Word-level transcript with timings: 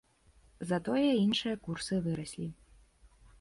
Затое 0.71 1.09
іншыя 1.17 1.59
курсы 1.67 2.01
выраслі. 2.07 2.49